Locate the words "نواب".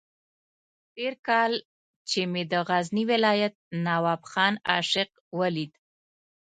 3.87-4.21